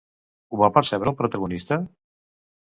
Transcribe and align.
Ho 0.55 0.59
va 0.61 0.69
percebre 0.77 1.11
el 1.13 1.19
protagonista? 1.19 1.79